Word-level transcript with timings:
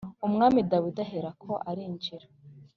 Umwami 0.27 0.59
Dawidi 0.71 1.01
aherako 1.05 1.51
arinjira 1.69 2.27